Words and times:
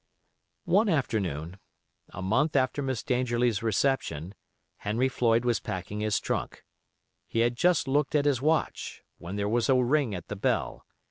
One 0.65 0.89
afternoon, 0.89 1.59
a 2.09 2.23
month 2.23 2.55
after 2.55 2.81
Miss 2.81 3.03
Dangerlie's 3.03 3.61
reception, 3.61 4.33
Henry 4.77 5.07
Floyd 5.07 5.45
was 5.45 5.59
packing 5.59 5.99
his 5.99 6.19
trunk. 6.19 6.63
He 7.27 7.41
had 7.41 7.55
just 7.55 7.87
looked 7.87 8.15
at 8.15 8.25
his 8.25 8.41
watch, 8.41 9.03
when 9.19 9.35
there 9.35 9.47
was 9.47 9.69
a 9.69 9.75
ring 9.75 10.15
at 10.15 10.27
the 10.27 10.35
bell. 10.35 10.87